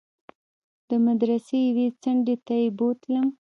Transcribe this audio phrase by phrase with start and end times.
[0.89, 3.27] د مدرسې يوې څنډې ته يې بوتلم.